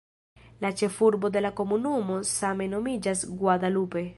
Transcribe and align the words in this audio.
La 0.63 0.71
ĉefurbo 0.79 1.31
de 1.35 1.43
la 1.47 1.51
komunumo 1.59 2.17
same 2.31 2.71
nomiĝas 2.73 3.23
"Guadalupe". 3.45 4.09